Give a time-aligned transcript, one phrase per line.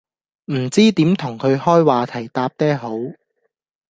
[0.45, 2.89] 唔知點同佢開話題搭嗲好